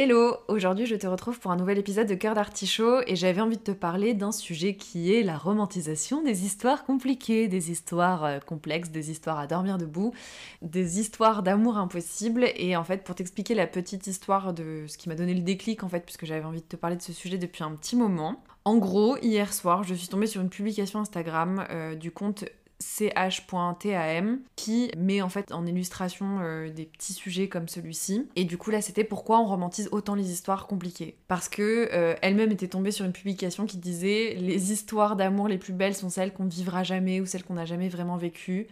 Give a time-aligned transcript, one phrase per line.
[0.00, 3.56] Hello, aujourd'hui je te retrouve pour un nouvel épisode de Cœur d'Artichaut et j'avais envie
[3.56, 8.38] de te parler d'un sujet qui est la romantisation des histoires compliquées, des histoires euh,
[8.38, 10.14] complexes, des histoires à dormir debout,
[10.62, 15.08] des histoires d'amour impossible et en fait pour t'expliquer la petite histoire de ce qui
[15.08, 17.36] m'a donné le déclic en fait puisque j'avais envie de te parler de ce sujet
[17.36, 18.40] depuis un petit moment.
[18.64, 22.44] En gros, hier soir, je suis tombée sur une publication Instagram euh, du compte
[22.80, 28.26] ch.tam qui met en fait en illustration euh, des petits sujets comme celui-ci.
[28.36, 31.16] Et du coup là c'était pourquoi on romantise autant les histoires compliquées.
[31.26, 35.58] Parce que euh, elle-même était tombée sur une publication qui disait les histoires d'amour les
[35.58, 38.68] plus belles sont celles qu'on ne vivra jamais ou celles qu'on n'a jamais vraiment vécues.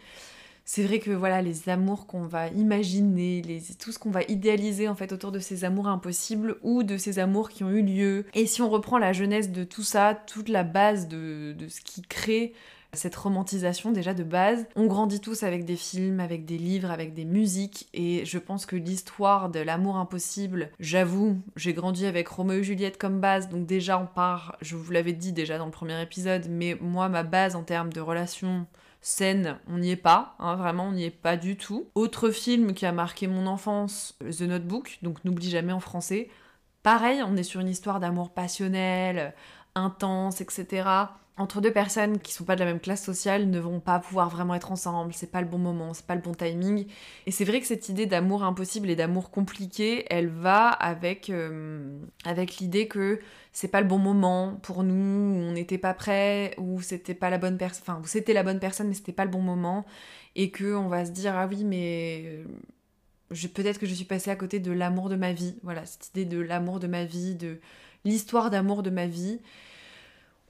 [0.69, 4.89] C'est vrai que voilà, les amours qu'on va imaginer, les, tout ce qu'on va idéaliser
[4.89, 8.25] en fait autour de ces amours impossibles ou de ces amours qui ont eu lieu.
[8.35, 11.81] Et si on reprend la jeunesse de tout ça, toute la base de, de ce
[11.81, 12.53] qui crée
[12.93, 14.67] cette romantisation déjà de base.
[14.77, 18.67] On grandit tous avec des films, avec des livres, avec des musiques et je pense
[18.67, 23.67] que l'histoire de l'amour impossible, j'avoue, j'ai grandi avec Roméo et Juliette comme base, donc
[23.67, 27.23] déjà on part, je vous l'avais dit déjà dans le premier épisode, mais moi ma
[27.23, 28.67] base en termes de relation
[29.01, 31.89] saine, on n'y est pas, hein, vraiment on n'y est pas du tout.
[31.95, 36.29] Autre film qui a marqué mon enfance, The Notebook, donc n'oublie jamais en français.
[36.83, 39.35] Pareil, on est sur une histoire d'amour passionnel,
[39.75, 43.79] intense, etc entre deux personnes qui sont pas de la même classe sociale ne vont
[43.79, 46.87] pas pouvoir vraiment être ensemble, c'est pas le bon moment, c'est pas le bon timing.
[47.27, 51.99] Et c'est vrai que cette idée d'amour impossible et d'amour compliqué, elle va avec, euh,
[52.25, 53.21] avec l'idée que
[53.53, 57.39] c'est pas le bon moment pour nous, on n'était pas prêt, ou c'était pas la
[57.39, 59.85] bonne personne, enfin, c'était la bonne personne mais c'était pas le bon moment,
[60.37, 62.45] et que on va se dire ah oui mais euh,
[63.55, 66.25] peut-être que je suis passée à côté de l'amour de ma vie, voilà, cette idée
[66.25, 67.61] de l'amour de ma vie, de
[68.07, 69.41] l'histoire d'amour de ma vie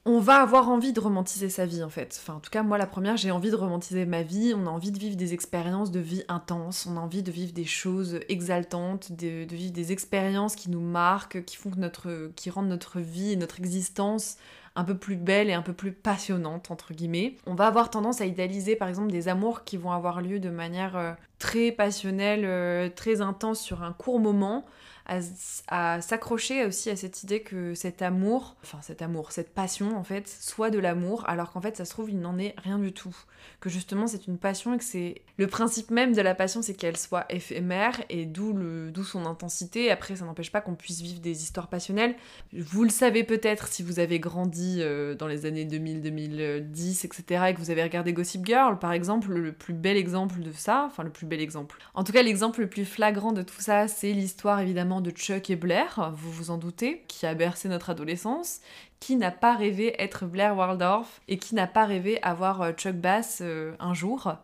[0.06, 2.16] on va avoir envie de romantiser sa vie en fait.
[2.22, 4.54] Enfin, en tout cas, moi la première, j'ai envie de romantiser ma vie.
[4.56, 6.86] On a envie de vivre des expériences de vie intenses.
[6.88, 11.44] On a envie de vivre des choses exaltantes, de, vivre des expériences qui nous marquent,
[11.44, 14.36] qui font que notre, qui rendent notre vie et notre existence
[14.76, 17.34] un peu plus belle et un peu plus passionnante entre guillemets.
[17.46, 20.50] On va avoir tendance à idéaliser par exemple des amours qui vont avoir lieu de
[20.50, 24.66] manière euh, très passionnelle, euh, très intense sur un court moment,
[25.68, 30.04] à, s'accrocher aussi à cette idée que cet amour, enfin cet amour, cette passion en
[30.04, 32.92] fait, soit de l'amour, alors qu'en fait ça se trouve il n'en est rien du
[32.92, 33.16] tout.
[33.60, 36.74] Que justement c'est une passion et que c'est le principe même de la passion, c'est
[36.74, 39.90] qu'elle soit éphémère et d'où le son intensité.
[39.90, 42.16] Après ça n'empêche pas qu'on puisse vivre des histoires passionnelles.
[42.52, 47.44] Vous le savez peut-être si vous avez grandi euh, dans les années 2000, 2010, etc.
[47.48, 50.84] et que vous avez regardé Gossip Girl par exemple, le plus bel exemple de ça,
[50.86, 51.78] enfin le plus bel exemple.
[51.94, 55.50] En tout cas l'exemple le plus flagrant de tout ça, c'est l'histoire évidemment de Chuck
[55.50, 58.60] et Blair, vous vous en doutez, qui a bercé notre adolescence,
[59.00, 62.96] qui n'a pas rêvé être Blair Waldorf et qui n'a pas rêvé avoir euh, Chuck
[62.96, 64.34] Bass euh, un jour.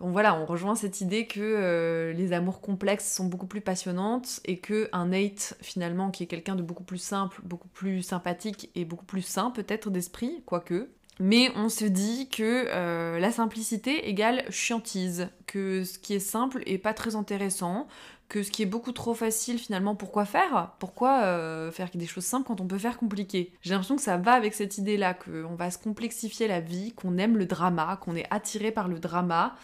[0.00, 4.40] Donc voilà, on rejoint cette idée que euh, les amours complexes sont beaucoup plus passionnantes
[4.44, 8.70] et que un Nate finalement qui est quelqu'un de beaucoup plus simple, beaucoup plus sympathique
[8.74, 10.88] et beaucoup plus sain peut-être d'esprit, quoique,
[11.20, 16.78] mais on se dit que la simplicité égale chiantise, que ce qui est simple est
[16.78, 17.86] pas très intéressant,
[18.28, 20.72] que ce qui est beaucoup trop facile finalement, pourquoi faire?
[20.78, 23.52] Pourquoi euh, faire des choses simples quand on peut faire compliqué?
[23.62, 27.18] J'ai l'impression que ça va avec cette idée-là, qu'on va se complexifier la vie, qu'on
[27.18, 29.54] aime le drama, qu'on est attiré par le drama,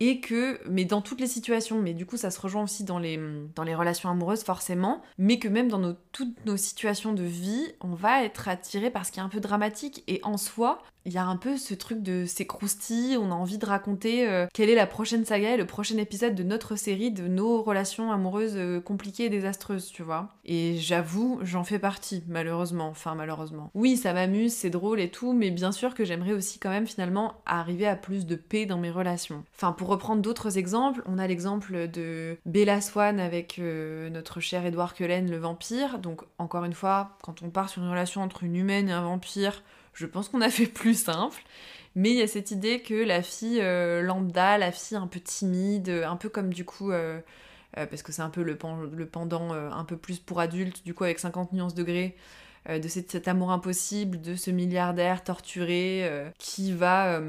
[0.00, 2.98] et que, mais dans toutes les situations, mais du coup ça se rejoint aussi dans
[2.98, 3.20] les,
[3.54, 7.66] dans les relations amoureuses forcément, mais que même dans nos, toutes nos situations de vie,
[7.80, 11.12] on va être attiré par ce qui est un peu dramatique, et en soi, il
[11.12, 14.46] y a un peu ce truc de c'est croustilles, on a envie de raconter euh,
[14.52, 18.12] quelle est la prochaine saga et le prochain épisode de notre série de nos relations
[18.12, 20.28] amoureuses euh, compliquées et désastreuses, tu vois.
[20.44, 22.88] Et j'avoue, j'en fais partie, malheureusement.
[22.88, 23.70] Enfin, malheureusement.
[23.74, 26.86] Oui, ça m'amuse, c'est drôle et tout, mais bien sûr que j'aimerais aussi quand même
[26.86, 29.44] finalement arriver à plus de paix dans mes relations.
[29.54, 34.64] Enfin, pour reprendre d'autres exemples, on a l'exemple de Bella Swan avec euh, notre cher
[34.64, 35.98] Edward Cullen, le vampire.
[35.98, 39.02] Donc, encore une fois, quand on part sur une relation entre une humaine et un
[39.02, 39.62] vampire,
[39.92, 41.42] je pense qu'on a fait plus simple.
[41.96, 45.20] Mais il y a cette idée que la fille euh, lambda, la fille un peu
[45.20, 47.20] timide, un peu comme du coup, euh,
[47.74, 48.56] parce que c'est un peu le,
[48.92, 52.16] le pendant un peu plus pour adultes, du coup avec 50 nuances degrés,
[52.68, 57.20] de cet, amour impossible, de ce milliardaire torturé qui va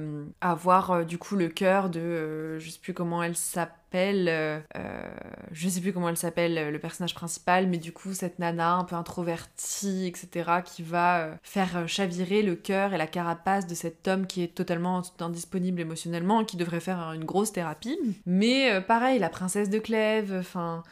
[0.41, 3.81] avoir du coup le cœur de, je sais plus comment elle s'appelle,
[4.29, 5.09] euh, euh,
[5.51, 8.83] je sais plus comment elle s'appelle, le personnage principal, mais du coup cette nana un
[8.83, 14.07] peu introvertie, etc., qui va euh, faire chavirer le cœur et la carapace de cet
[14.07, 17.97] homme qui est totalement indisponible émotionnellement, qui devrait faire une grosse thérapie.
[18.25, 20.83] Mais pareil, la princesse de Clèves, enfin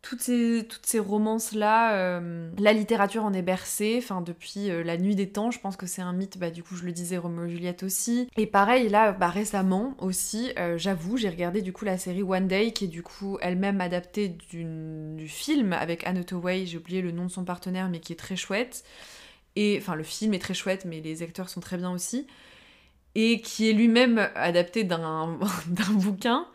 [0.00, 5.28] toutes ces, romances-là, euh, la littérature en est bercée, enfin depuis euh, la nuit des
[5.28, 7.50] temps, je pense que c'est un mythe, bah du coup je le disais, Romeo et
[7.50, 8.28] Juliette aussi.
[8.36, 12.46] Et pareil, là, bah récemment aussi, euh, j'avoue, j'ai regardé du coup la série One
[12.46, 17.10] Day, qui est du coup elle-même adaptée du film avec Anne Hathaway, j'ai oublié le
[17.10, 18.84] nom de son partenaire, mais qui est très chouette.
[19.56, 22.28] Et, enfin le film est très chouette, mais les acteurs sont très bien aussi.
[23.16, 25.38] Et qui est lui-même adapté d'un
[25.90, 26.46] bouquin.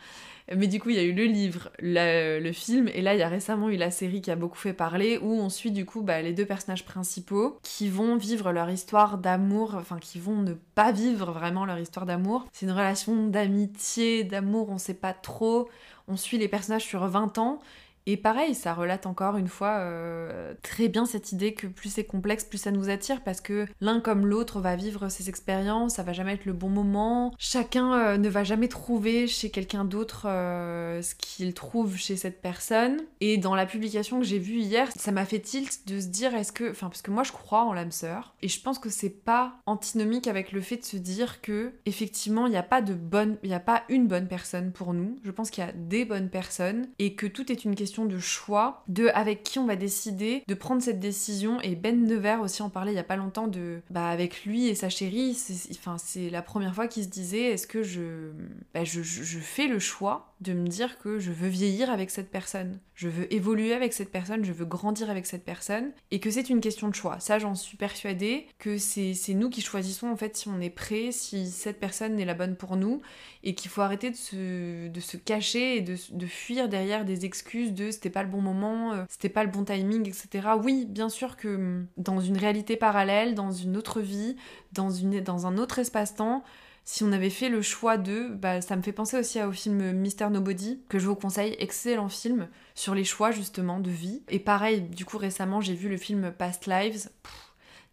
[0.55, 3.23] Mais du coup, il y a eu le livre, le film, et là, il y
[3.23, 6.01] a récemment eu la série qui a beaucoup fait parler, où on suit du coup
[6.01, 10.53] bah, les deux personnages principaux qui vont vivre leur histoire d'amour, enfin qui vont ne
[10.75, 12.45] pas vivre vraiment leur histoire d'amour.
[12.51, 15.69] C'est une relation d'amitié, d'amour, on sait pas trop.
[16.09, 17.59] On suit les personnages sur 20 ans,
[18.05, 22.03] et pareil, ça relate encore une fois euh, très bien cette idée que plus c'est
[22.03, 26.03] complexe, plus ça nous attire parce que l'un comme l'autre va vivre ses expériences, ça
[26.03, 27.33] va jamais être le bon moment.
[27.37, 32.41] Chacun euh, ne va jamais trouver chez quelqu'un d'autre euh, ce qu'il trouve chez cette
[32.41, 32.97] personne.
[33.21, 36.35] Et dans la publication que j'ai vue hier, ça m'a fait tilt de se dire
[36.35, 38.89] est-ce que, enfin parce que moi je crois en l'âme sœur et je pense que
[38.89, 42.81] c'est pas antinomique avec le fait de se dire que effectivement il n'y a pas
[42.81, 45.15] de bonne, il n'y a pas une bonne personne pour nous.
[45.23, 48.19] Je pense qu'il y a des bonnes personnes et que tout est une question de
[48.19, 51.61] choix, de avec qui on va décider de prendre cette décision.
[51.61, 54.67] Et Ben Nevers aussi en parlait il y a pas longtemps de, bah avec lui
[54.67, 58.31] et sa chérie, c'est, enfin c'est la première fois qu'il se disait est-ce que je,
[58.73, 62.29] bah, je, je fais le choix de me dire que je veux vieillir avec cette
[62.29, 66.29] personne, je veux évoluer avec cette personne, je veux grandir avec cette personne, et que
[66.29, 67.19] c'est une question de choix.
[67.19, 71.11] Ça, j'en suis persuadée, que c'est nous qui choisissons en fait si on est prêt,
[71.11, 73.01] si cette personne est la bonne pour nous,
[73.43, 77.25] et qu'il faut arrêter de se, de se cacher et de, de, fuir derrière des
[77.25, 80.49] excuses c'était pas le bon moment, euh, c'était pas le bon timing, etc.
[80.61, 84.35] Oui, bien sûr que hum, dans une réalité parallèle, dans une autre vie,
[84.73, 86.43] dans un autre espace-temps,
[86.85, 89.93] si on avait fait le choix de, bah, ça me fait penser aussi au film
[89.93, 94.23] Mister Nobody, que je vous conseille, excellent film sur les choix justement de vie.
[94.29, 97.09] Et pareil, du coup récemment j'ai vu le film Past Lives,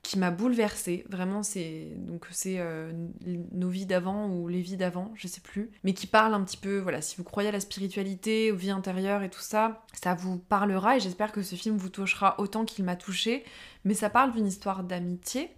[0.03, 1.05] qui m'a bouleversée.
[1.09, 2.93] Vraiment, c'est donc c'est euh,
[3.53, 6.57] nos vies d'avant ou les vies d'avant, je sais plus, mais qui parle un petit
[6.57, 6.79] peu.
[6.79, 10.39] Voilà, si vous croyez à la spiritualité, aux vies intérieures et tout ça, ça vous
[10.39, 10.97] parlera.
[10.97, 13.45] Et j'espère que ce film vous touchera autant qu'il m'a touché.
[13.85, 15.51] Mais ça parle d'une histoire d'amitié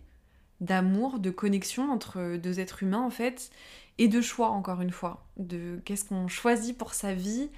[0.63, 3.51] d'amour, de connexion entre deux êtres humains en fait,
[3.99, 7.51] et de choix encore une fois, de qu'est-ce qu'on choisit pour sa vie.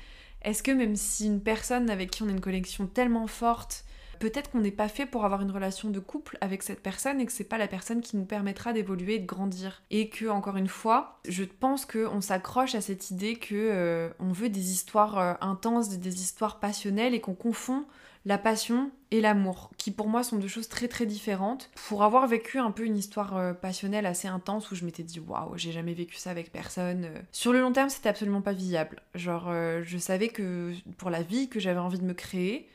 [0.42, 3.84] Est-ce que même si une personne avec qui on a une connexion tellement forte,
[4.18, 7.26] peut-être qu'on n'est pas fait pour avoir une relation de couple avec cette personne et
[7.26, 9.82] que c'est pas la personne qui nous permettra d'évoluer et de grandir.
[9.90, 14.32] Et que encore une fois, je pense qu'on s'accroche à cette idée que euh, on
[14.32, 17.84] veut des histoires euh, intenses, des histoires passionnelles et qu'on confond
[18.26, 21.70] la passion et l'amour, qui pour moi sont deux choses très très différentes.
[21.88, 25.20] Pour avoir vécu un peu une histoire euh, passionnelle assez intense où je m'étais dit
[25.20, 27.06] waouh, j'ai jamais vécu ça avec personne.
[27.32, 29.02] Sur le long terme, c'était absolument pas viable.
[29.14, 29.52] Genre,
[29.82, 32.66] je savais que pour la vie que j'avais envie de me créer,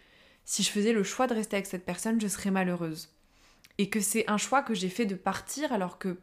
[0.50, 3.10] si je faisais le choix de rester avec cette personne, je serais malheureuse.
[3.78, 6.18] Et que c'est un choix que j'ai fait de partir alors que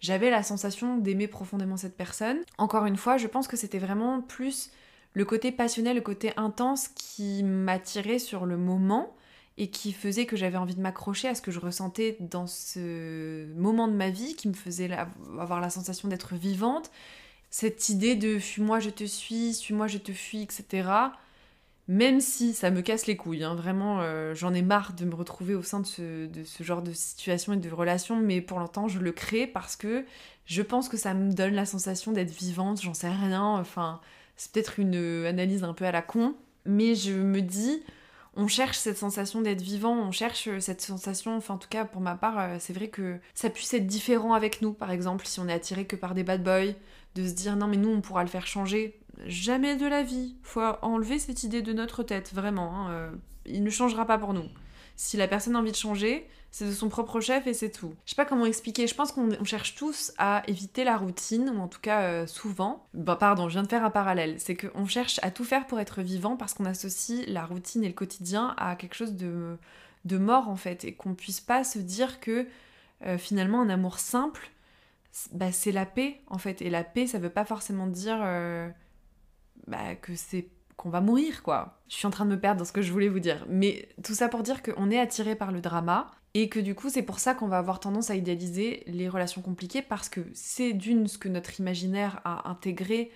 [0.00, 2.40] j'avais la sensation d'aimer profondément cette personne.
[2.58, 4.70] Encore une fois, je pense que c'était vraiment plus
[5.14, 9.16] le côté passionnel, le côté intense qui m'attirait sur le moment
[9.56, 13.46] et qui faisait que j'avais envie de m'accrocher à ce que je ressentais dans ce
[13.54, 14.90] moment de ma vie, qui me faisait
[15.38, 16.90] avoir la sensation d'être vivante.
[17.48, 20.86] Cette idée de fuis-moi, je te suis, suis-moi, je te fuis, etc.
[21.90, 25.12] Même si ça me casse les couilles, hein, vraiment, euh, j'en ai marre de me
[25.12, 29.00] retrouver au sein de ce, genre de situation et de relation, mais pour l'instant, je
[29.00, 30.04] le crée parce que
[30.46, 34.00] je pense que ça me donne la sensation d'être vivante, j'en sais rien, enfin,
[34.36, 37.82] c'est peut-être une euh, analyse un peu à la con, mais je me dis,
[38.36, 41.84] on cherche cette sensation d'être vivant, on cherche euh, cette sensation, enfin en tout cas
[41.84, 45.26] pour ma part, euh, c'est vrai que ça puisse être différent avec nous, par exemple,
[45.26, 46.74] si on est attiré que par des bad boys,
[47.14, 49.00] de se dire non mais nous on pourra le faire changer.
[49.26, 50.36] Jamais de la vie.
[50.42, 52.88] Faut enlever cette idée de notre tête, vraiment.
[52.88, 53.10] Hein,
[53.44, 54.46] il ne changera pas pour nous.
[55.00, 57.94] Si la personne a envie de changer, c'est de son propre chef et c'est tout.
[58.04, 61.58] Je sais pas comment expliquer, je pense qu'on cherche tous à éviter la routine, ou
[61.58, 62.84] en tout cas euh, souvent.
[62.92, 64.38] Bah pardon, je viens de faire un parallèle.
[64.38, 67.88] C'est qu'on cherche à tout faire pour être vivant parce qu'on associe la routine et
[67.88, 69.56] le quotidien à quelque chose de,
[70.18, 72.46] mort en fait, et qu'on puisse pas se dire que
[73.06, 74.50] euh, finalement un amour simple,
[75.32, 76.60] bah, c'est la paix en fait.
[76.60, 78.68] Et la paix, ça veut pas forcément dire euh,
[79.66, 80.50] bah, que c'est
[80.80, 81.78] qu'on va mourir, quoi.
[81.88, 83.44] Je suis en train de me perdre dans ce que je voulais vous dire.
[83.50, 86.88] Mais tout ça pour dire qu'on est attiré par le drama et que du coup
[86.88, 90.72] c'est pour ça qu'on va avoir tendance à idéaliser les relations compliquées parce que c'est
[90.72, 93.10] d'une ce que notre imaginaire a intégré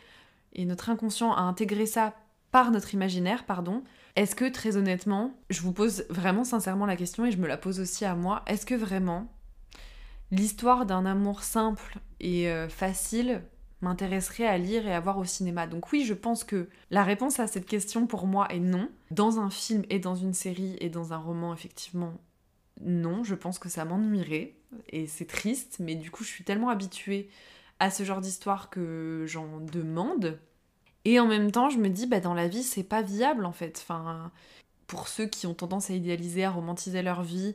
[0.52, 2.12] et notre inconscient a intégré ça
[2.50, 3.82] par notre imaginaire, pardon.
[4.14, 7.56] Est-ce que très honnêtement, je vous pose vraiment sincèrement la question et je me la
[7.56, 9.32] pose aussi à moi, est-ce que vraiment
[10.30, 13.42] l'histoire d'un amour simple et euh, facile
[13.84, 15.66] m'intéresserait à lire et à voir au cinéma.
[15.66, 18.88] Donc oui, je pense que la réponse à cette question pour moi est non.
[19.10, 22.14] Dans un film et dans une série et dans un roman, effectivement,
[22.80, 24.54] non, je pense que ça m'ennuierait.
[24.88, 27.28] Et c'est triste, mais du coup, je suis tellement habituée
[27.78, 30.40] à ce genre d'histoire que j'en demande.
[31.04, 33.52] Et en même temps, je me dis, bah, dans la vie, c'est pas viable en
[33.52, 33.80] fait.
[33.82, 34.32] Enfin,
[34.86, 37.54] pour ceux qui ont tendance à idéaliser, à romantiser leur vie,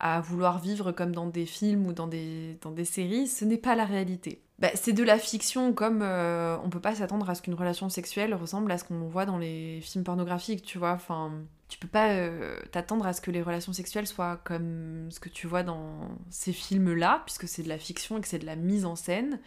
[0.00, 3.58] à vouloir vivre comme dans des films ou dans des, dans des séries, ce n'est
[3.58, 4.42] pas la réalité.
[4.58, 7.88] Bah, c'est de la fiction comme euh, on peut pas s'attendre à ce qu'une relation
[7.88, 10.92] sexuelle ressemble à ce qu'on voit dans les films pornographiques, tu vois.
[10.92, 11.32] Enfin,
[11.68, 15.28] tu peux pas euh, t'attendre à ce que les relations sexuelles soient comme ce que
[15.28, 18.56] tu vois dans ces films-là, puisque c'est de la fiction et que c'est de la
[18.56, 19.38] mise en scène,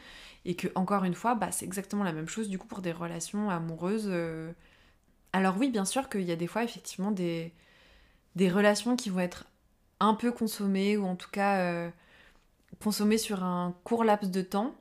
[0.46, 2.94] et que encore une fois, bah, c'est exactement la même chose du coup pour des
[2.94, 4.08] relations amoureuses.
[4.08, 4.54] Euh.
[5.34, 7.54] Alors oui, bien sûr qu'il y a des fois effectivement des,
[8.36, 9.46] des relations qui vont être
[10.02, 11.90] un peu consommées, ou en tout cas euh,
[12.84, 14.76] consommées sur un court laps de temps,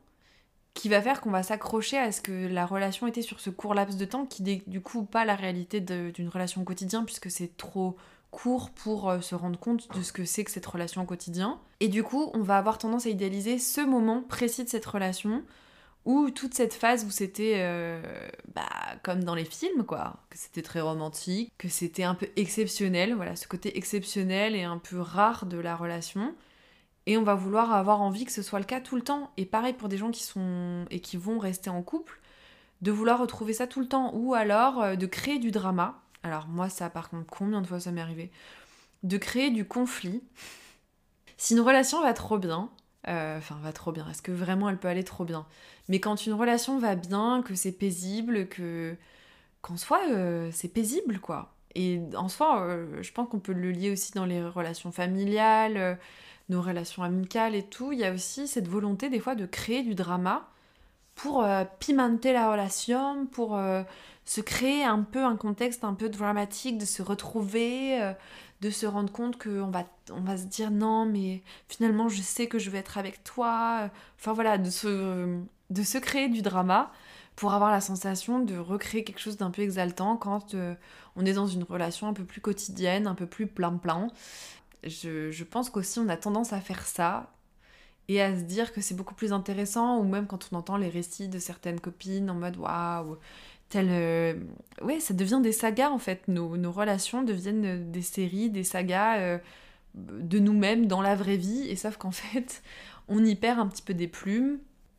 [0.75, 3.75] qui va faire qu'on va s'accrocher à ce que la relation était sur ce court
[3.75, 7.57] laps de temps, qui n'est du coup pas la réalité d'une relation quotidienne, puisque c'est
[7.57, 7.97] trop
[8.31, 11.61] court pour euh, se rendre compte de ce que c'est que cette relation au quotidien.
[11.81, 15.43] Et du coup, on va avoir tendance à idéaliser ce moment précis de cette relation,
[16.05, 18.03] ou toute cette phase où c'était euh,
[18.55, 18.69] bah,
[19.03, 20.17] comme dans les films, quoi.
[20.31, 24.79] Que c'était très romantique, que c'était un peu exceptionnel, voilà, ce côté exceptionnel et un
[24.79, 26.35] peu rare de la relation
[27.07, 29.33] et on va vouloir avoir envie que ce soit le cas tout le temps.
[29.37, 32.21] Et pareil pour des gens qui sont et qui vont rester en couple,
[32.83, 36.01] de vouloir retrouver ça tout le temps, ou alors euh, de créer du drama.
[36.23, 38.31] Alors moi ça par contre combien de fois ça m'est arrivé?
[39.03, 40.23] De créer du conflit.
[41.37, 42.71] Si une relation va trop bien,
[43.09, 45.47] euh, enfin va trop bien, est-ce que vraiment elle peut aller trop bien?
[45.89, 48.97] Mais quand une relation va bien, que c'est paisible, que
[49.63, 51.55] qu'en soi euh, c'est paisible quoi.
[51.77, 52.67] Et en soi,
[53.01, 55.99] je pense qu'on peut le lier aussi dans les relations familiales
[56.51, 59.83] nos relations amicales et tout, il y a aussi cette volonté des fois de créer
[59.83, 60.49] du drama
[61.15, 63.83] pour euh, pimenter la relation, pour euh,
[64.31, 68.13] se créer un peu un contexte un peu dramatique, de se retrouver, euh,
[68.61, 72.47] de se rendre compte qu'on va, on va se dire non mais finalement je sais
[72.47, 73.91] que je vais être avec toi.
[74.19, 76.93] Enfin voilà, de se, de se créer du drama
[77.35, 80.55] pour avoir la sensation de recréer quelque chose d'un peu exaltant quand
[81.17, 84.09] on est dans une relation un peu plus quotidienne, un peu plus plein-plein
[84.85, 87.33] je, pense qu'aussi on a tendance à faire ça
[88.09, 90.89] et à se dire que c'est beaucoup plus intéressant, ou même quand on entend les
[90.89, 93.19] récits de certaines copines en mode waouh,
[93.77, 94.35] Euh,
[94.83, 96.27] ouais, ça devient des sagas en fait.
[96.29, 99.39] Nos, relations deviennent des séries, des sagas euh,
[99.95, 102.63] de nous-mêmes dans la vraie vie, et sauf qu'en fait,
[103.09, 104.59] on y perd un petit peu des plumes.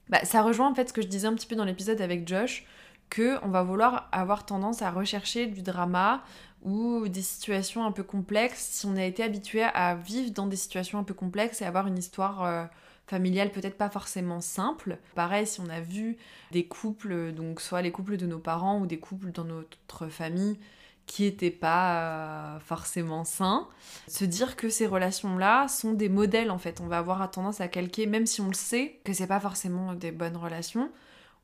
[0.10, 2.28] Bah, ça rejoint en fait ce que je disais un petit peu dans l'épisode avec
[2.28, 2.66] Josh,
[3.12, 6.24] que on va vouloir avoir tendance à rechercher du drama
[6.64, 10.56] ou des situations un peu complexes si on a été habitué à vivre dans des
[10.56, 12.64] situations un peu complexes et avoir une histoire euh,
[13.08, 14.98] familiale peut-être pas forcément simple.
[15.14, 16.18] Pareil, si on a vu
[16.52, 20.58] des couples, donc soit les couples de nos parents ou des couples dans notre famille
[21.06, 23.68] qui n'étaient pas euh, forcément sains,
[24.08, 26.80] se dire que ces relations-là sont des modèles en fait.
[26.80, 29.94] On va avoir tendance à calquer, même si on le sait que c'est pas forcément
[29.94, 30.90] des bonnes relations,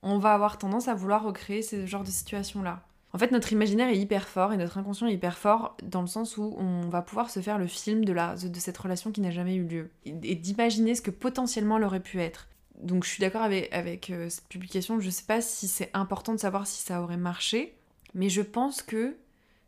[0.03, 2.83] on va avoir tendance à vouloir recréer ce genre de situation-là.
[3.13, 6.07] En fait, notre imaginaire est hyper fort et notre inconscient est hyper fort dans le
[6.07, 9.21] sens où on va pouvoir se faire le film de, la, de cette relation qui
[9.21, 12.47] n'a jamais eu lieu et, d'imaginer ce que potentiellement elle aurait pu être.
[12.81, 16.39] Donc je suis d'accord avec, euh, cette publication, je sais pas si c'est important de
[16.39, 17.75] savoir si ça aurait marché,
[18.13, 19.15] mais je pense que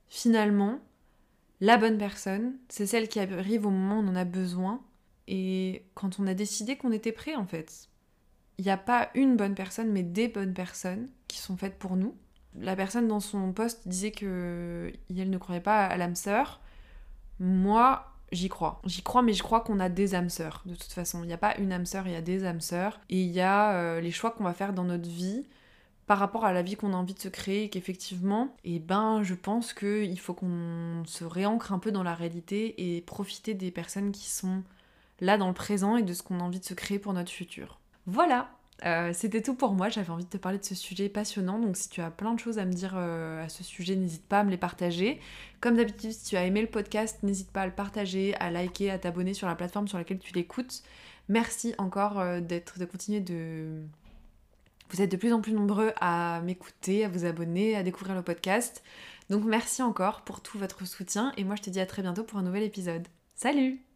[0.10, 0.80] finalement,
[1.60, 4.82] la bonne personne, c'est celle qui arrive au moment où on en a besoin
[5.28, 7.89] et quand on a décidé qu'on était prêt en fait
[8.60, 11.96] il n'y a pas une bonne personne, mais des bonnes personnes qui sont faites pour
[11.96, 12.14] nous.
[12.60, 16.60] La personne dans son poste disait que elle ne croyait pas à l'âme sœur.
[17.40, 18.82] Moi, j'y crois.
[18.86, 20.62] J'y crois, mais je crois qu'on a des âmes sœurs.
[20.66, 22.60] De toute façon, il n'y a pas une âme sœur, il y a des âmes
[22.60, 23.00] sœurs.
[23.10, 25.48] Et il y a euh, les choix qu'on va faire dans notre vie
[26.06, 29.24] par rapport à la vie qu'on a envie de se créer et qu'effectivement, eh ben,
[29.24, 33.72] je pense qu'il faut qu'on se réancre un peu dans la réalité et profiter des
[33.72, 34.64] personnes qui sont
[35.22, 37.32] là dans le présent et de ce qu'on a envie de se créer pour notre
[37.32, 37.80] futur.
[38.12, 38.50] Voilà,
[38.86, 41.78] euh, c'était tout pour moi, j'avais envie de te parler de ce sujet passionnant, donc
[41.78, 44.40] si tu as plein de choses à me dire euh, à ce sujet, n'hésite pas
[44.40, 45.20] à me les partager.
[45.62, 48.90] Comme d'habitude, si tu as aimé le podcast, n'hésite pas à le partager, à liker,
[48.90, 50.82] à t'abonner sur la plateforme sur laquelle tu l'écoutes.
[51.28, 53.84] Merci encore euh, d'être, de continuer de...
[54.90, 58.24] Vous êtes de plus en plus nombreux à m'écouter, à vous abonner, à découvrir le
[58.24, 58.82] podcast.
[59.30, 62.24] Donc merci encore pour tout votre soutien et moi je te dis à très bientôt
[62.24, 63.08] pour un nouvel épisode.
[63.36, 63.89] Salut